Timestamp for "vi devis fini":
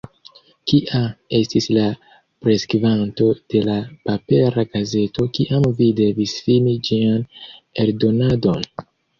5.83-6.77